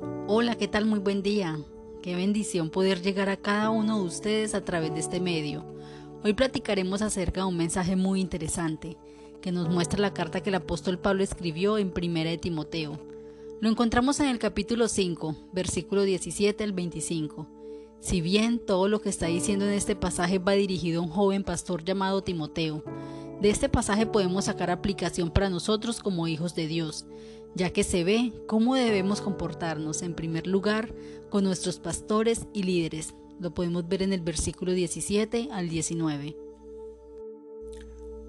Hola, 0.00 0.54
¿qué 0.54 0.68
tal? 0.68 0.84
Muy 0.84 1.00
buen 1.00 1.22
día. 1.22 1.58
Qué 2.02 2.14
bendición 2.14 2.70
poder 2.70 3.02
llegar 3.02 3.28
a 3.28 3.36
cada 3.36 3.70
uno 3.70 3.98
de 3.98 4.04
ustedes 4.04 4.54
a 4.54 4.64
través 4.64 4.94
de 4.94 5.00
este 5.00 5.18
medio. 5.18 5.64
Hoy 6.22 6.34
platicaremos 6.34 7.02
acerca 7.02 7.40
de 7.40 7.48
un 7.48 7.56
mensaje 7.56 7.96
muy 7.96 8.20
interesante 8.20 8.96
que 9.42 9.50
nos 9.50 9.68
muestra 9.68 9.98
la 9.98 10.14
carta 10.14 10.40
que 10.40 10.50
el 10.50 10.54
apóstol 10.54 11.00
Pablo 11.00 11.24
escribió 11.24 11.78
en 11.78 11.90
Primera 11.90 12.30
de 12.30 12.38
Timoteo. 12.38 13.00
Lo 13.60 13.68
encontramos 13.68 14.20
en 14.20 14.26
el 14.26 14.38
capítulo 14.38 14.86
5, 14.86 15.34
versículo 15.52 16.02
17 16.02 16.62
al 16.62 16.72
25. 16.72 17.48
Si 17.98 18.20
bien 18.20 18.64
todo 18.64 18.86
lo 18.86 19.00
que 19.00 19.08
está 19.08 19.26
diciendo 19.26 19.64
en 19.64 19.72
este 19.72 19.96
pasaje 19.96 20.38
va 20.38 20.52
dirigido 20.52 21.00
a 21.00 21.04
un 21.06 21.10
joven 21.10 21.42
pastor 21.42 21.82
llamado 21.82 22.22
Timoteo, 22.22 22.84
de 23.40 23.50
este 23.50 23.68
pasaje 23.68 24.06
podemos 24.06 24.44
sacar 24.44 24.70
aplicación 24.70 25.30
para 25.30 25.50
nosotros 25.50 26.00
como 26.00 26.28
hijos 26.28 26.54
de 26.54 26.68
Dios, 26.68 27.06
ya 27.54 27.70
que 27.70 27.84
se 27.84 28.04
ve 28.04 28.32
cómo 28.46 28.74
debemos 28.74 29.20
comportarnos 29.20 30.02
en 30.02 30.14
primer 30.14 30.46
lugar 30.46 30.94
con 31.30 31.44
nuestros 31.44 31.78
pastores 31.78 32.46
y 32.52 32.62
líderes. 32.62 33.14
Lo 33.40 33.54
podemos 33.54 33.88
ver 33.88 34.02
en 34.02 34.12
el 34.12 34.20
versículo 34.20 34.72
17 34.72 35.48
al 35.52 35.68
19. 35.68 36.36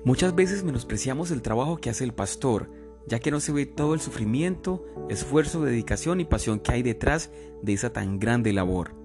Muchas 0.03 0.33
veces 0.33 0.63
menospreciamos 0.63 1.31
el 1.31 1.41
trabajo 1.41 1.77
que 1.77 1.89
hace 1.89 2.03
el 2.03 2.13
pastor, 2.13 2.71
ya 3.07 3.19
que 3.19 3.31
no 3.31 3.39
se 3.39 3.51
ve 3.51 3.65
todo 3.65 3.93
el 3.93 3.99
sufrimiento, 3.99 4.85
esfuerzo, 5.09 5.61
dedicación 5.63 6.21
y 6.21 6.25
pasión 6.25 6.59
que 6.59 6.71
hay 6.71 6.83
detrás 6.83 7.31
de 7.61 7.73
esa 7.73 7.91
tan 7.91 8.19
grande 8.19 8.53
labor. 8.53 8.95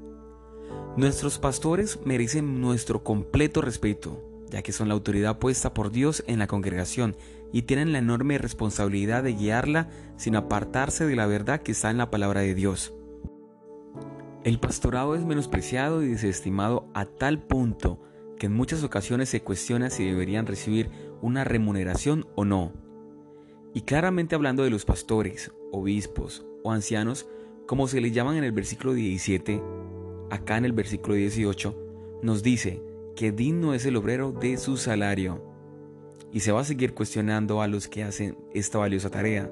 Nuestros 0.96 1.38
pastores 1.38 1.98
merecen 2.04 2.60
nuestro 2.60 3.02
completo 3.02 3.60
respeto, 3.60 4.22
ya 4.54 4.62
que 4.62 4.70
son 4.70 4.86
la 4.86 4.94
autoridad 4.94 5.40
puesta 5.40 5.74
por 5.74 5.90
Dios 5.90 6.22
en 6.28 6.38
la 6.38 6.46
congregación 6.46 7.16
y 7.52 7.62
tienen 7.62 7.90
la 7.90 7.98
enorme 7.98 8.38
responsabilidad 8.38 9.24
de 9.24 9.32
guiarla 9.32 9.88
sin 10.16 10.36
apartarse 10.36 11.04
de 11.06 11.16
la 11.16 11.26
verdad 11.26 11.60
que 11.60 11.72
está 11.72 11.90
en 11.90 11.98
la 11.98 12.08
palabra 12.08 12.42
de 12.42 12.54
Dios. 12.54 12.94
El 14.44 14.60
pastorado 14.60 15.16
es 15.16 15.24
menospreciado 15.24 16.04
y 16.04 16.06
desestimado 16.06 16.86
a 16.94 17.04
tal 17.04 17.42
punto 17.42 18.00
que 18.38 18.46
en 18.46 18.52
muchas 18.52 18.84
ocasiones 18.84 19.28
se 19.28 19.42
cuestiona 19.42 19.90
si 19.90 20.04
deberían 20.04 20.46
recibir 20.46 20.88
una 21.20 21.42
remuneración 21.42 22.24
o 22.36 22.44
no. 22.44 22.72
Y 23.74 23.80
claramente 23.80 24.36
hablando 24.36 24.62
de 24.62 24.70
los 24.70 24.84
pastores, 24.84 25.50
obispos 25.72 26.46
o 26.62 26.70
ancianos, 26.70 27.26
como 27.66 27.88
se 27.88 28.00
les 28.00 28.12
llaman 28.12 28.36
en 28.36 28.44
el 28.44 28.52
versículo 28.52 28.94
17, 28.94 29.60
acá 30.30 30.58
en 30.58 30.64
el 30.64 30.72
versículo 30.72 31.16
18, 31.16 32.20
nos 32.22 32.44
dice 32.44 32.93
que 33.14 33.32
digno 33.32 33.74
es 33.74 33.86
el 33.86 33.96
obrero 33.96 34.32
de 34.32 34.56
su 34.56 34.76
salario 34.76 35.42
y 36.32 36.40
se 36.40 36.52
va 36.52 36.60
a 36.60 36.64
seguir 36.64 36.94
cuestionando 36.94 37.62
a 37.62 37.68
los 37.68 37.88
que 37.88 38.02
hacen 38.02 38.36
esta 38.52 38.78
valiosa 38.78 39.10
tarea. 39.10 39.50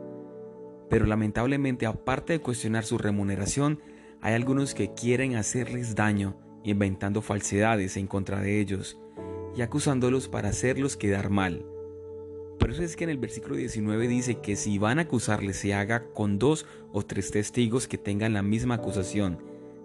Pero 0.90 1.06
lamentablemente, 1.06 1.86
aparte 1.86 2.34
de 2.34 2.40
cuestionar 2.40 2.84
su 2.84 2.98
remuneración, 2.98 3.80
hay 4.20 4.34
algunos 4.34 4.74
que 4.74 4.92
quieren 4.92 5.36
hacerles 5.36 5.94
daño, 5.94 6.36
inventando 6.64 7.22
falsedades 7.22 7.96
en 7.96 8.06
contra 8.06 8.40
de 8.40 8.60
ellos 8.60 8.98
y 9.56 9.62
acusándolos 9.62 10.28
para 10.28 10.48
hacerlos 10.48 10.96
quedar 10.96 11.30
mal. 11.30 11.64
Por 12.58 12.70
eso 12.70 12.82
es 12.82 12.96
que 12.96 13.04
en 13.04 13.10
el 13.10 13.18
versículo 13.18 13.56
19 13.56 14.06
dice 14.06 14.40
que 14.40 14.56
si 14.56 14.78
van 14.78 14.98
a 14.98 15.02
acusarles 15.02 15.56
se 15.56 15.74
haga 15.74 16.04
con 16.12 16.38
dos 16.38 16.66
o 16.92 17.04
tres 17.04 17.30
testigos 17.30 17.88
que 17.88 17.98
tengan 17.98 18.32
la 18.32 18.42
misma 18.42 18.74
acusación, 18.76 19.38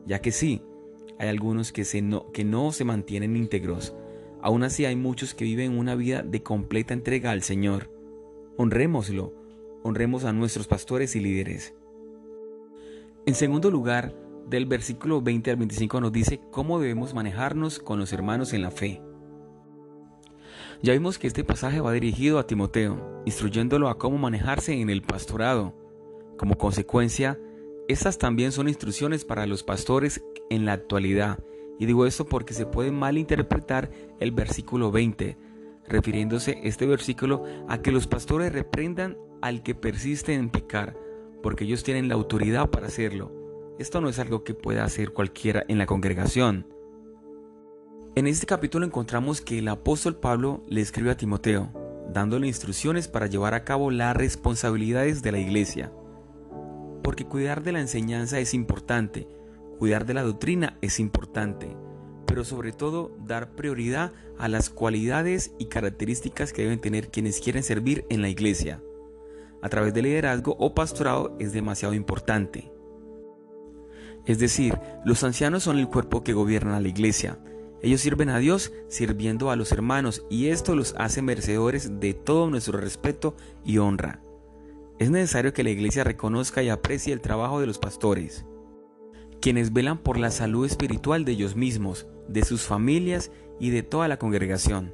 ya 0.06 0.20
que 0.20 0.32
sí, 0.32 0.62
hay 1.20 1.30
algunos 1.30 1.72
que, 1.72 1.84
no 2.46 2.72
se 2.72 2.86
mantienen 2.86 3.36
íntegros, 3.36 3.96
Aún 4.42 4.64
así 4.64 4.86
hay 4.86 4.96
muchos 4.96 5.34
que 5.34 5.46
viven 5.46 5.78
una 5.78 5.96
vida 5.96 6.22
de 6.22 6.44
completa 6.44 6.94
entrega 6.94 7.32
al 7.32 7.42
Señor. 7.42 7.90
Honrémoslo, 8.56 9.34
honremos 9.84 10.26
a 10.26 10.34
nuestros 10.34 10.68
pastores 10.68 11.16
y 11.16 11.20
líderes. 11.20 11.74
En 13.26 13.36
segundo 13.36 13.72
lugar, 13.72 14.16
del 14.48 14.66
versículo 14.66 15.22
20 15.22 15.52
al 15.52 15.58
25 15.58 16.02
nos 16.02 16.12
dice 16.12 16.40
cómo 16.52 16.80
debemos 16.80 17.14
manejarnos 17.14 17.80
con 17.80 18.00
los 18.00 18.14
hermanos 18.14 18.54
en 18.54 18.62
la 18.62 18.72
fe. 18.72 19.02
Ya 20.82 20.94
vimos 20.94 21.18
que 21.18 21.28
este 21.28 21.44
pasaje 21.44 21.82
va 21.82 21.92
dirigido 21.92 22.38
a 22.38 22.46
Timoteo, 22.46 23.24
instruyéndolo 23.26 23.90
a 23.90 23.98
cómo 23.98 24.18
manejarse 24.18 24.80
en 24.80 24.90
el 24.90 25.02
pastorado. 25.02 25.74
Como 26.38 26.58
consecuencia, 26.58 27.40
estas 27.88 28.20
también 28.20 28.52
son 28.52 28.68
instrucciones 28.68 29.26
para 29.26 29.48
los 29.48 29.64
pastores 29.64 30.24
en 30.50 30.66
la 30.66 30.74
actualidad 30.74 31.40
y 31.80 31.86
digo 31.86 32.06
esto 32.06 32.26
porque 32.26 32.54
se 32.54 32.66
puede 32.66 32.92
malinterpretar 32.92 33.92
el 34.20 34.32
versículo 34.32 34.92
20, 34.92 35.38
refiriéndose 35.88 36.60
este 36.64 36.86
versículo 36.86 37.44
a 37.68 37.82
que 37.82 37.92
los 37.92 38.08
pastores 38.08 38.52
reprendan 38.52 39.18
al 39.42 39.62
que 39.62 39.76
persiste 39.76 40.34
en 40.34 40.50
pecar, 40.50 40.98
porque 41.44 41.66
ellos 41.66 41.84
tienen 41.84 42.08
la 42.08 42.16
autoridad 42.16 42.70
para 42.70 42.88
hacerlo. 42.88 43.32
Esto 43.78 44.02
no 44.02 44.10
es 44.10 44.18
algo 44.18 44.44
que 44.44 44.56
pueda 44.56 44.84
hacer 44.84 45.14
cualquiera 45.14 45.64
en 45.68 45.78
la 45.78 45.86
congregación. 45.86 46.66
En 48.16 48.26
este 48.26 48.48
capítulo 48.48 48.84
encontramos 48.84 49.42
que 49.42 49.60
el 49.60 49.68
apóstol 49.68 50.16
Pablo 50.16 50.64
le 50.68 50.82
escribe 50.82 51.12
a 51.12 51.18
Timoteo, 51.18 51.70
dándole 52.12 52.48
instrucciones 52.48 53.08
para 53.08 53.28
llevar 53.28 53.54
a 53.54 53.64
cabo 53.64 53.92
las 53.92 54.18
responsabilidades 54.18 55.22
de 55.22 55.32
la 55.32 55.38
iglesia. 55.38 55.92
Porque 57.04 57.28
cuidar 57.28 57.62
de 57.62 57.74
la 57.74 57.82
enseñanza 57.82 58.40
es 58.40 58.56
importante, 58.56 59.28
Cuidar 59.78 60.08
de 60.08 60.16
la 60.16 60.24
doctrina 60.24 60.76
es 60.82 61.00
importante, 61.00 61.78
pero 62.26 62.44
sobre 62.44 62.72
todo 62.72 63.16
dar 63.20 63.52
prioridad 63.52 64.12
a 64.40 64.48
las 64.48 64.72
cualidades 64.72 65.52
y 65.60 65.66
características 65.66 66.52
que 66.52 66.64
deben 66.64 66.82
tener 66.82 67.10
quienes 67.10 67.40
quieren 67.40 67.62
servir 67.62 68.04
en 68.10 68.24
la 68.24 68.30
iglesia. 68.30 68.82
A 69.62 69.70
través 69.70 69.94
del 69.94 70.06
liderazgo 70.06 70.56
o 70.58 70.74
pastorado 70.74 71.36
es 71.40 71.54
demasiado 71.54 71.94
importante. 71.94 72.72
Es 74.26 74.40
decir, 74.40 74.80
los 75.06 75.24
ancianos 75.24 75.64
son 75.64 75.78
el 75.78 75.88
cuerpo 75.88 76.24
que 76.24 76.34
gobierna 76.34 76.82
la 76.82 76.88
iglesia. 76.88 77.38
Ellos 77.84 78.02
sirven 78.02 78.30
a 78.30 78.40
Dios 78.40 78.74
sirviendo 78.88 79.52
a 79.52 79.56
los 79.56 79.72
hermanos 79.72 80.26
y 80.28 80.48
esto 80.48 80.76
los 80.76 80.96
hace 80.98 81.22
merecedores 81.22 82.00
de 82.00 82.16
todo 82.16 82.50
nuestro 82.50 82.80
respeto 82.80 83.36
y 83.64 83.78
honra. 83.78 84.22
Es 84.98 85.12
necesario 85.12 85.54
que 85.54 85.64
la 85.64 85.70
iglesia 85.70 86.04
reconozca 86.04 86.64
y 86.64 86.70
aprecie 86.70 87.14
el 87.14 87.22
trabajo 87.22 87.60
de 87.60 87.68
los 87.68 87.78
pastores 87.78 88.44
quienes 89.42 89.74
velan 89.74 89.98
por 89.98 90.18
la 90.18 90.32
salud 90.32 90.66
espiritual 90.66 91.26
de 91.26 91.34
ellos 91.34 91.56
mismos, 91.56 92.08
de 92.28 92.44
sus 92.44 92.64
familias 92.64 93.32
y 93.60 93.70
de 93.70 93.84
toda 93.84 94.08
la 94.08 94.18
congregación. 94.18 94.94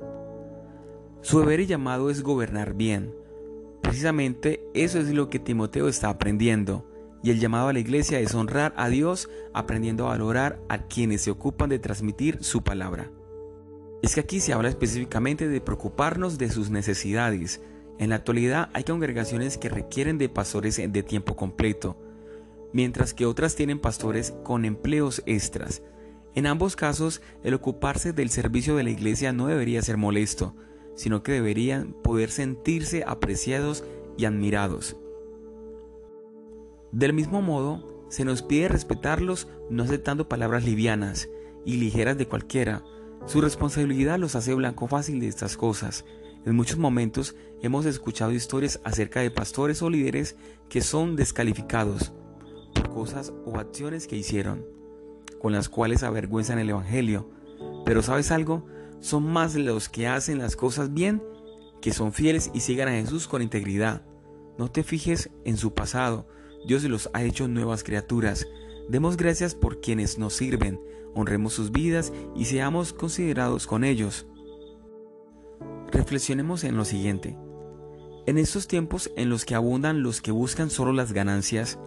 Su 1.21 1.39
deber 1.39 1.61
y 1.61 1.65
llamado 1.65 2.09
es 2.09 2.21
gobernar 2.21 2.73
bien. 2.73 3.13
Precisamente 3.81 4.63
eso 4.73 4.99
es 4.99 5.13
lo 5.13 5.29
que 5.29 5.39
Timoteo 5.39 5.87
está 5.87 6.09
aprendiendo, 6.09 6.85
y 7.23 7.31
el 7.31 7.39
llamado 7.39 7.69
a 7.69 7.73
la 7.73 7.79
iglesia 7.79 8.19
es 8.19 8.35
honrar 8.35 8.73
a 8.75 8.89
Dios 8.89 9.29
aprendiendo 9.53 10.05
a 10.05 10.09
valorar 10.09 10.59
a 10.67 10.87
quienes 10.87 11.21
se 11.21 11.31
ocupan 11.31 11.69
de 11.69 11.79
transmitir 11.79 12.43
su 12.43 12.61
palabra. 12.61 13.09
Es 14.01 14.15
que 14.15 14.19
aquí 14.19 14.41
se 14.41 14.51
habla 14.51 14.67
específicamente 14.67 15.47
de 15.47 15.61
preocuparnos 15.61 16.37
de 16.37 16.49
sus 16.49 16.69
necesidades. 16.69 17.61
En 17.99 18.09
la 18.09 18.17
actualidad 18.17 18.69
hay 18.73 18.83
congregaciones 18.83 19.57
que 19.57 19.69
requieren 19.69 20.17
de 20.17 20.27
pastores 20.27 20.75
de 20.75 21.03
tiempo 21.03 21.37
completo, 21.37 21.95
mientras 22.73 23.13
que 23.13 23.25
otras 23.25 23.55
tienen 23.55 23.79
pastores 23.79 24.33
con 24.43 24.65
empleos 24.65 25.23
extras. 25.25 25.83
En 26.35 26.47
ambos 26.47 26.75
casos, 26.75 27.21
el 27.43 27.53
ocuparse 27.53 28.11
del 28.11 28.29
servicio 28.29 28.75
de 28.75 28.83
la 28.83 28.89
iglesia 28.89 29.31
no 29.31 29.47
debería 29.47 29.81
ser 29.83 29.97
molesto, 29.97 30.55
sino 30.95 31.21
que 31.23 31.31
deberían 31.31 31.93
poder 31.93 32.31
sentirse 32.31 33.03
apreciados 33.07 33.83
y 34.17 34.25
admirados. 34.25 34.97
Del 36.91 37.13
mismo 37.13 37.41
modo, 37.41 38.05
se 38.09 38.25
nos 38.25 38.41
pide 38.41 38.67
respetarlos 38.67 39.47
no 39.69 39.83
aceptando 39.83 40.27
palabras 40.27 40.65
livianas 40.65 41.29
y 41.65 41.77
ligeras 41.77 42.17
de 42.17 42.27
cualquiera. 42.27 42.83
Su 43.25 43.41
responsabilidad 43.41 44.19
los 44.19 44.35
hace 44.35 44.53
blanco 44.53 44.87
fácil 44.87 45.19
de 45.19 45.27
estas 45.27 45.55
cosas. 45.57 46.05
En 46.45 46.55
muchos 46.55 46.77
momentos 46.77 47.35
hemos 47.61 47.85
escuchado 47.85 48.31
historias 48.31 48.79
acerca 48.83 49.21
de 49.21 49.31
pastores 49.31 49.81
o 49.81 49.89
líderes 49.89 50.35
que 50.69 50.81
son 50.81 51.15
descalificados 51.15 52.11
cosas 52.93 53.33
o 53.45 53.57
acciones 53.57 54.07
que 54.07 54.15
hicieron, 54.15 54.65
con 55.39 55.51
las 55.51 55.67
cuales 55.67 56.03
avergüenzan 56.03 56.59
el 56.59 56.69
Evangelio. 56.69 57.29
Pero 57.85 58.01
sabes 58.01 58.31
algo, 58.31 58.65
son 58.99 59.23
más 59.25 59.55
los 59.55 59.89
que 59.89 60.07
hacen 60.07 60.37
las 60.37 60.55
cosas 60.55 60.93
bien, 60.93 61.21
que 61.81 61.91
son 61.91 62.13
fieles 62.13 62.51
y 62.53 62.61
sigan 62.61 62.87
a 62.87 62.91
Jesús 62.91 63.27
con 63.27 63.41
integridad. 63.41 64.05
No 64.57 64.71
te 64.71 64.83
fijes 64.83 65.29
en 65.43 65.57
su 65.57 65.73
pasado, 65.73 66.27
Dios 66.65 66.83
los 66.83 67.09
ha 67.13 67.23
hecho 67.23 67.47
nuevas 67.47 67.83
criaturas. 67.83 68.47
Demos 68.87 69.17
gracias 69.17 69.55
por 69.55 69.81
quienes 69.81 70.17
nos 70.17 70.33
sirven, 70.33 70.79
honremos 71.15 71.53
sus 71.53 71.71
vidas 71.71 72.13
y 72.35 72.45
seamos 72.45 72.93
considerados 72.93 73.67
con 73.67 73.83
ellos. 73.83 74.27
Reflexionemos 75.91 76.63
en 76.63 76.77
lo 76.77 76.85
siguiente. 76.85 77.37
En 78.25 78.37
estos 78.37 78.67
tiempos 78.67 79.11
en 79.17 79.29
los 79.29 79.43
que 79.43 79.55
abundan 79.55 80.01
los 80.01 80.21
que 80.21 80.31
buscan 80.31 80.69
solo 80.69 80.93
las 80.93 81.11
ganancias, 81.11 81.77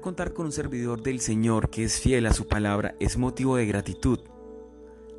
contar 0.00 0.32
con 0.32 0.46
un 0.46 0.52
servidor 0.52 1.02
del 1.02 1.20
Señor 1.20 1.70
que 1.70 1.84
es 1.84 2.00
fiel 2.00 2.26
a 2.26 2.32
su 2.32 2.46
palabra 2.46 2.94
es 3.00 3.16
motivo 3.16 3.56
de 3.56 3.66
gratitud. 3.66 4.20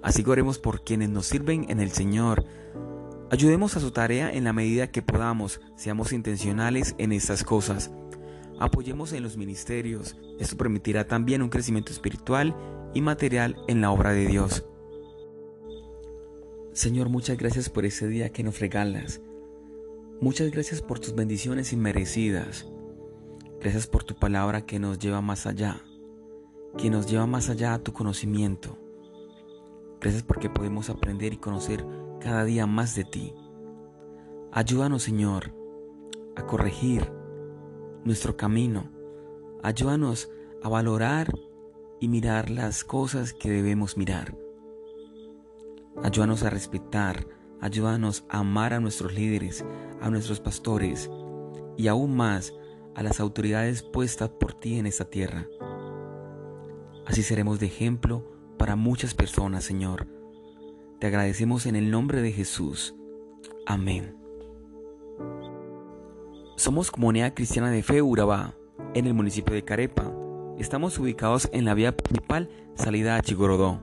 Así 0.02 0.24
que 0.24 0.32
oremos 0.32 0.60
por 0.60 0.84
quienes 0.84 1.10
nos 1.10 1.28
sirven 1.28 1.68
en 1.70 1.80
el 1.80 1.92
Señor. 1.92 2.46
Ayudemos 3.30 3.78
a 3.78 3.80
su 3.80 3.92
tarea 3.92 4.32
en 4.32 4.44
la 4.44 4.54
medida 4.54 4.92
que 4.92 5.02
podamos, 5.02 5.62
seamos 5.76 6.12
intencionales 6.12 6.96
en 6.98 7.12
estas 7.12 7.44
cosas. 7.44 7.92
apoyemos 8.60 9.14
en 9.14 9.24
los 9.24 9.38
ministerios. 9.38 10.18
Esto 10.40 10.58
permitirá 10.58 11.08
también 11.08 11.42
un 11.42 11.50
crecimiento 11.50 11.92
espiritual 11.92 12.56
y 12.94 13.02
material 13.02 13.56
en 13.68 13.82
la 13.82 13.92
obra 13.92 14.12
de 14.12 14.28
Dios. 14.28 14.66
Señor, 16.74 17.10
muchas 17.10 17.38
gracias 17.38 17.70
por 17.70 17.86
ese 17.86 18.08
día 18.08 18.32
que 18.32 18.44
nos 18.44 18.60
regalas. 18.60 19.22
Muchas 20.20 20.52
gracias 20.52 20.82
por 20.82 21.00
tus 21.00 21.16
bendiciones 21.16 21.74
inmerecidas. 21.74 22.68
Gracias 23.62 23.86
por 23.86 24.04
tu 24.04 24.16
palabra 24.16 24.66
que 24.66 24.80
nos 24.80 24.98
lleva 24.98 25.22
más 25.22 25.46
allá, 25.46 25.84
que 26.80 26.90
nos 26.90 27.06
lleva 27.06 27.28
más 27.28 27.48
allá 27.48 27.76
a 27.76 27.80
tu 27.84 27.94
conocimiento. 27.94 28.76
Gracias 30.00 30.24
porque 30.24 30.50
podemos 30.50 30.90
aprender 30.90 31.32
y 31.32 31.38
conocer 31.38 31.86
cada 32.20 32.44
día 32.44 32.66
más 32.66 32.96
de 32.96 33.04
ti. 33.04 33.36
Ayúdanos, 34.52 35.04
Señor, 35.04 35.54
a 36.36 36.48
corregir 36.48 37.12
nuestro 38.04 38.36
camino. 38.36 38.90
Ayúdanos 39.62 40.32
a 40.64 40.68
valorar 40.68 41.32
y 42.00 42.08
mirar 42.08 42.50
las 42.50 42.84
cosas 42.84 43.32
que 43.32 43.52
debemos 43.52 43.96
mirar. 43.96 44.36
Ayúdanos 46.02 46.42
a 46.42 46.50
respetar, 46.50 47.28
ayúdanos 47.60 48.26
a 48.28 48.40
amar 48.40 48.74
a 48.74 48.80
nuestros 48.80 49.14
líderes, 49.14 49.64
a 50.02 50.10
nuestros 50.10 50.40
pastores 50.40 51.12
y 51.78 51.88
aún 51.90 52.16
más 52.16 52.56
a 52.96 53.04
las 53.04 53.20
autoridades 53.20 53.84
puestas 53.84 54.30
por 54.30 54.54
ti 54.54 54.80
en 54.80 54.86
esta 54.86 55.06
tierra. 55.06 55.48
Así 57.06 57.24
seremos 57.24 57.60
de 57.60 57.68
ejemplo 57.68 58.24
para 58.58 58.76
muchas 58.76 59.14
personas, 59.14 59.64
Señor. 59.64 60.08
Te 61.00 61.08
agradecemos 61.08 61.66
en 61.66 61.76
el 61.76 61.90
nombre 61.90 62.22
de 62.22 62.32
Jesús. 62.32 62.96
Amén. 63.66 64.16
Somos 66.58 66.92
Comunidad 66.92 67.34
Cristiana 67.34 67.72
de 67.72 67.82
Fe 67.82 68.02
Urabá, 68.02 68.54
en 68.94 69.08
el 69.08 69.14
municipio 69.14 69.56
de 69.56 69.64
Carepa. 69.64 70.14
Estamos 70.60 71.00
ubicados 71.00 71.50
en 71.54 71.66
la 71.66 71.74
vía 71.74 71.98
principal 71.98 72.50
salida 72.76 73.16
a 73.16 73.22
Chigorodó. 73.22 73.80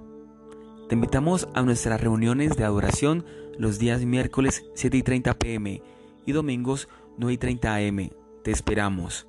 Te 0.88 0.94
invitamos 0.94 1.48
a 1.54 1.62
nuestras 1.62 2.00
reuniones 2.00 2.56
de 2.56 2.64
adoración 2.64 3.26
los 3.58 3.78
días 3.78 4.04
miércoles 4.04 4.64
7 4.74 4.96
y 4.96 5.02
30 5.02 5.34
pm 5.34 5.82
y 6.24 6.32
domingos 6.32 6.88
9 7.18 7.32
y 7.32 7.38
30 7.38 7.74
am. 7.74 8.17
Te 8.42 8.50
esperamos. 8.50 9.26